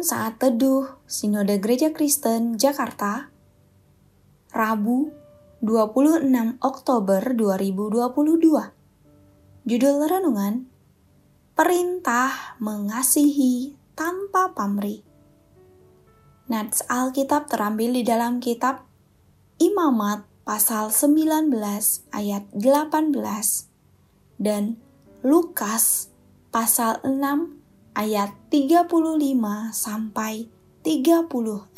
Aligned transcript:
Saat 0.00 0.40
Teduh 0.40 0.96
Sinode 1.04 1.60
Gereja 1.60 1.92
Kristen 1.92 2.56
Jakarta 2.56 3.28
Rabu 4.48 5.12
26 5.60 6.24
Oktober 6.64 7.20
2022 7.36 8.08
Judul 9.68 9.96
Renungan 10.08 10.64
Perintah 11.52 12.56
Mengasihi 12.64 13.76
Tanpa 13.92 14.56
Pamri 14.56 15.04
Nats 16.48 16.80
Alkitab 16.88 17.52
terambil 17.52 18.00
di 18.00 18.00
dalam 18.00 18.40
kitab 18.40 18.88
Imamat 19.60 20.24
pasal 20.48 20.88
19 20.88 21.52
ayat 22.16 22.48
18 22.56 23.20
dan 24.40 24.80
Lukas 25.20 26.08
pasal 26.48 27.04
6 27.04 27.59
ayat 27.94 28.34
35 28.48 28.86
sampai 29.74 30.46
36. 30.82 31.76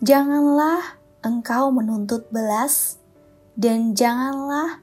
Janganlah 0.00 1.00
engkau 1.20 1.68
menuntut 1.74 2.28
belas 2.32 2.96
dan 3.58 3.92
janganlah 3.92 4.80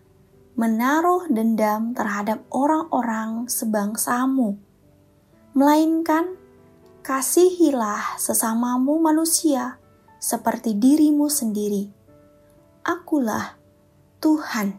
menaruh 0.57 1.29
dendam 1.29 1.93
terhadap 1.93 2.41
orang-orang 2.49 3.45
sebangsamu, 3.45 4.57
melainkan 5.53 6.33
kasihilah 7.05 8.17
sesamamu 8.17 8.97
manusia 8.97 9.77
seperti 10.17 10.73
dirimu 10.73 11.29
sendiri. 11.29 11.93
Akulah 12.81 13.53
Tuhan. 14.17 14.73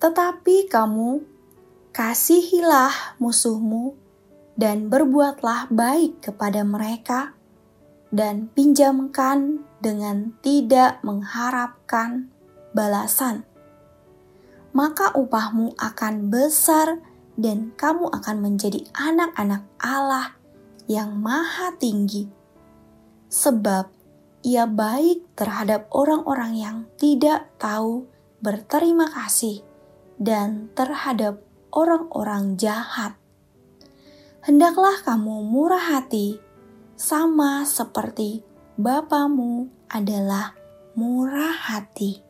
Tetapi 0.00 0.68
kamu 0.68 1.10
Kasihilah 1.90 3.18
musuhmu 3.18 3.98
dan 4.54 4.86
berbuatlah 4.86 5.66
baik 5.74 6.22
kepada 6.22 6.62
mereka, 6.62 7.34
dan 8.14 8.46
pinjamkan 8.54 9.66
dengan 9.82 10.30
tidak 10.38 11.02
mengharapkan 11.02 12.30
balasan. 12.70 13.42
Maka 14.70 15.10
upahmu 15.18 15.74
akan 15.82 16.30
besar, 16.30 17.02
dan 17.34 17.74
kamu 17.74 18.06
akan 18.14 18.36
menjadi 18.38 18.86
anak-anak 18.94 19.66
Allah 19.82 20.38
yang 20.86 21.18
Maha 21.18 21.74
Tinggi, 21.74 22.30
sebab 23.26 23.90
Ia 24.46 24.64
baik 24.64 25.36
terhadap 25.36 25.90
orang-orang 25.92 26.54
yang 26.54 26.76
tidak 26.96 27.50
tahu 27.60 28.08
berterima 28.40 29.10
kasih 29.10 29.60
dan 30.16 30.72
terhadap 30.72 31.44
orang-orang 31.70 32.58
jahat. 32.58 33.14
Hendaklah 34.42 35.02
kamu 35.06 35.46
murah 35.46 35.98
hati, 35.98 36.38
sama 36.96 37.64
seperti 37.66 38.44
Bapamu 38.80 39.68
adalah 39.92 40.56
murah 40.96 41.52
hati. 41.52 42.24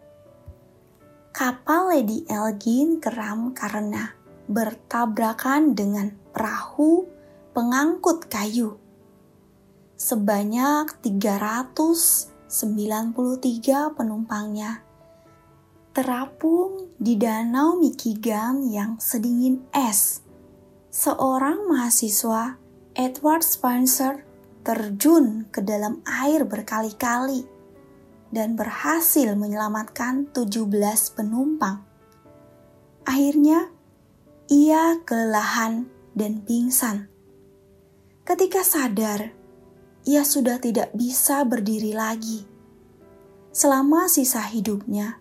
Kapal 1.30 1.94
Lady 1.94 2.26
Elgin 2.26 2.98
keram 2.98 3.54
karena 3.54 4.10
bertabrakan 4.50 5.78
dengan 5.78 6.10
perahu 6.34 7.06
pengangkut 7.54 8.26
kayu. 8.26 8.82
Sebanyak 9.94 10.98
393 11.06 12.50
penumpangnya 13.94 14.82
terapung 15.90 16.94
di 17.02 17.18
danau 17.18 17.74
Michigan 17.74 18.62
yang 18.70 19.02
sedingin 19.02 19.66
es. 19.74 20.22
Seorang 20.90 21.66
mahasiswa, 21.66 22.54
Edward 22.94 23.42
Spencer, 23.42 24.22
terjun 24.62 25.50
ke 25.50 25.58
dalam 25.64 25.98
air 26.06 26.46
berkali-kali 26.46 27.42
dan 28.30 28.54
berhasil 28.54 29.34
menyelamatkan 29.34 30.30
17 30.30 30.70
penumpang. 31.18 31.82
Akhirnya, 33.02 33.74
ia 34.46 34.98
kelelahan 35.02 35.90
dan 36.14 36.42
pingsan. 36.46 37.10
Ketika 38.22 38.62
sadar, 38.62 39.34
ia 40.06 40.22
sudah 40.22 40.62
tidak 40.62 40.94
bisa 40.94 41.42
berdiri 41.42 41.90
lagi. 41.90 42.46
Selama 43.50 44.06
sisa 44.06 44.46
hidupnya, 44.46 45.18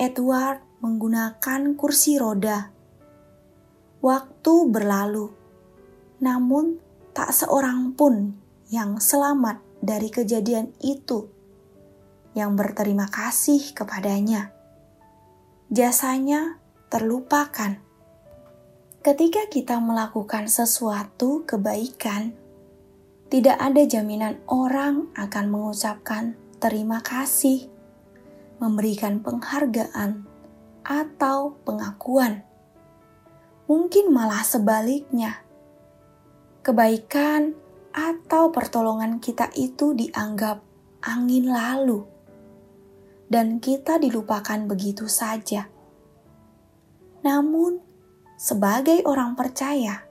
Edward 0.00 0.64
menggunakan 0.80 1.76
kursi 1.76 2.16
roda. 2.16 2.72
Waktu 4.00 4.54
berlalu, 4.72 5.28
namun 6.24 6.80
tak 7.12 7.36
seorang 7.36 7.92
pun 7.92 8.32
yang 8.72 8.96
selamat 8.96 9.60
dari 9.84 10.08
kejadian 10.08 10.72
itu 10.80 11.28
yang 12.32 12.56
berterima 12.56 13.12
kasih 13.12 13.76
kepadanya. 13.76 14.48
Jasanya 15.68 16.56
terlupakan. 16.88 17.76
Ketika 19.04 19.52
kita 19.52 19.84
melakukan 19.84 20.48
sesuatu 20.48 21.44
kebaikan, 21.44 22.32
tidak 23.28 23.60
ada 23.60 23.84
jaminan 23.84 24.40
orang 24.48 25.12
akan 25.12 25.44
mengucapkan 25.52 26.40
terima 26.56 27.04
kasih 27.04 27.79
memberikan 28.60 29.24
penghargaan 29.24 30.28
atau 30.84 31.56
pengakuan. 31.64 32.44
Mungkin 33.66 34.12
malah 34.12 34.44
sebaliknya, 34.44 35.40
kebaikan 36.60 37.56
atau 37.90 38.52
pertolongan 38.52 39.18
kita 39.18 39.50
itu 39.56 39.96
dianggap 39.96 40.60
angin 41.00 41.48
lalu, 41.48 42.04
dan 43.32 43.58
kita 43.58 43.96
dilupakan 43.96 44.60
begitu 44.68 45.08
saja. 45.08 45.70
Namun, 47.24 47.80
sebagai 48.36 49.04
orang 49.08 49.36
percaya, 49.36 50.04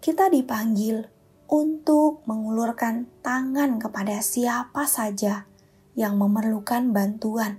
kita 0.00 0.32
dipanggil 0.32 1.04
untuk 1.50 2.22
mengulurkan 2.24 3.10
tangan 3.20 3.82
kepada 3.82 4.22
siapa 4.22 4.86
saja 4.86 5.49
yang 5.98 6.16
memerlukan 6.16 6.94
bantuan. 6.94 7.58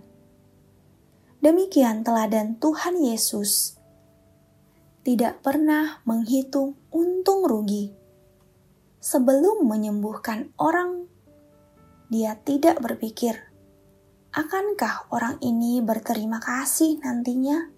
Demikian 1.41 2.05
teladan 2.05 2.61
Tuhan 2.61 3.01
Yesus. 3.01 3.75
Tidak 5.01 5.41
pernah 5.41 6.05
menghitung 6.05 6.77
untung 6.93 7.49
rugi. 7.49 7.89
Sebelum 9.01 9.65
menyembuhkan 9.65 10.53
orang, 10.61 11.09
dia 12.13 12.37
tidak 12.37 12.77
berpikir, 12.77 13.33
akankah 14.29 15.09
orang 15.09 15.41
ini 15.41 15.81
berterima 15.81 16.37
kasih 16.37 17.01
nantinya? 17.01 17.73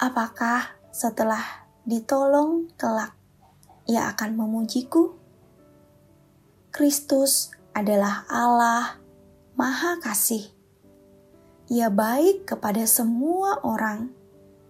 Apakah 0.00 0.72
setelah 0.88 1.68
ditolong 1.84 2.72
kelak 2.80 3.12
ia 3.84 4.08
akan 4.08 4.40
memujiku? 4.40 5.12
Kristus 6.72 7.52
adalah 7.76 8.24
Allah 8.32 9.07
Maha 9.58 9.98
Kasih. 9.98 10.54
Ia 11.66 11.90
baik 11.90 12.46
kepada 12.46 12.86
semua 12.86 13.58
orang, 13.66 14.14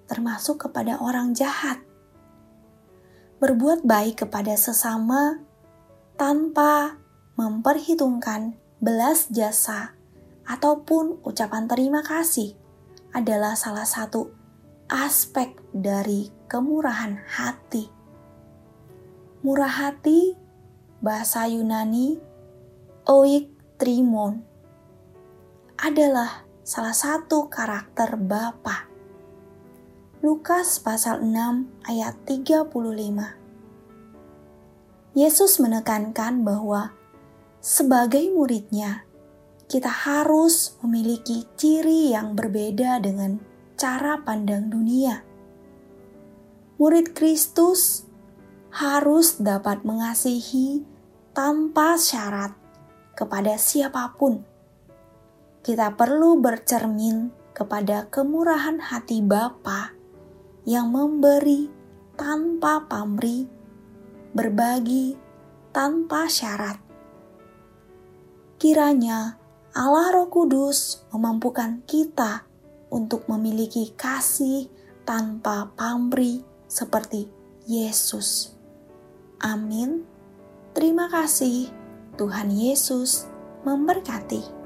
termasuk 0.08 0.64
kepada 0.64 0.96
orang 1.04 1.36
jahat. 1.36 1.84
Berbuat 3.36 3.84
baik 3.84 4.24
kepada 4.24 4.56
sesama 4.56 5.44
tanpa 6.16 6.96
memperhitungkan 7.36 8.56
belas 8.80 9.28
jasa 9.28 9.92
ataupun 10.48 11.20
ucapan 11.20 11.68
terima 11.68 12.00
kasih 12.00 12.56
adalah 13.12 13.60
salah 13.60 13.84
satu 13.84 14.32
aspek 14.88 15.52
dari 15.76 16.32
kemurahan 16.48 17.12
hati. 17.28 17.92
Murah 19.44 19.84
hati, 19.84 20.32
bahasa 21.04 21.44
Yunani, 21.44 22.16
oik 23.04 23.52
trimon, 23.76 24.48
adalah 25.78 26.42
salah 26.66 26.90
satu 26.90 27.46
karakter 27.46 28.18
Bapa. 28.18 28.90
Lukas 30.26 30.82
pasal 30.82 31.22
6 31.22 31.86
ayat 31.86 32.18
35. 32.26 32.74
Yesus 35.14 35.62
menekankan 35.62 36.42
bahwa 36.42 36.90
sebagai 37.62 38.26
muridnya, 38.34 39.06
kita 39.70 39.86
harus 39.86 40.74
memiliki 40.82 41.46
ciri 41.54 42.10
yang 42.10 42.34
berbeda 42.34 42.98
dengan 42.98 43.38
cara 43.78 44.18
pandang 44.18 44.66
dunia. 44.66 45.22
Murid 46.82 47.14
Kristus 47.14 48.02
harus 48.74 49.38
dapat 49.38 49.86
mengasihi 49.86 50.82
tanpa 51.30 51.94
syarat 51.94 52.50
kepada 53.14 53.54
siapa 53.54 54.18
pun 54.18 54.57
kita 55.68 55.92
perlu 55.92 56.40
bercermin 56.40 57.28
kepada 57.52 58.08
kemurahan 58.08 58.80
hati 58.80 59.20
Bapa 59.20 59.92
yang 60.64 60.88
memberi 60.88 61.68
tanpa 62.16 62.88
pamrih 62.88 63.44
berbagi 64.32 65.12
tanpa 65.68 66.24
syarat. 66.24 66.80
Kiranya 68.56 69.36
Allah 69.76 70.08
Roh 70.16 70.32
Kudus 70.32 71.04
memampukan 71.12 71.84
kita 71.84 72.48
untuk 72.88 73.28
memiliki 73.28 73.92
kasih 73.92 74.72
tanpa 75.04 75.68
pamrih 75.76 76.48
seperti 76.64 77.28
Yesus. 77.68 78.56
Amin. 79.44 80.08
Terima 80.72 81.12
kasih. 81.12 81.68
Tuhan 82.16 82.56
Yesus 82.56 83.28
memberkati. 83.68 84.57